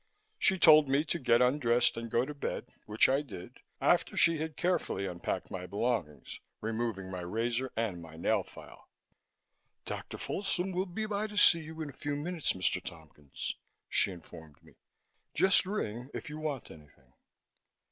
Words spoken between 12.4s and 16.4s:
Mr. Tompkins," she informed me. "Just ring if you